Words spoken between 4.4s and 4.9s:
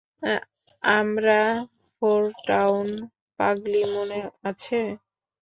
আছে?